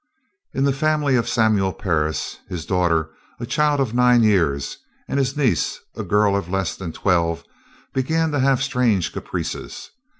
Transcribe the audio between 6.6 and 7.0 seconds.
than